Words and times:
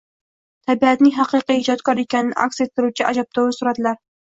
Tabiatning 0.71 1.13
haqiqiy 1.19 1.63
ijodkor 1.65 2.03
ekanini 2.07 2.37
aks 2.49 2.67
ettiruvchi 2.69 3.11
ajabtovur 3.15 3.61
suratlar 3.63 4.07